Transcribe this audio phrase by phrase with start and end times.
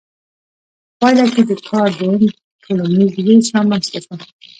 [0.89, 2.23] په پایله کې د کار دویم
[2.63, 4.15] ټولنیز ویش رامنځته شو.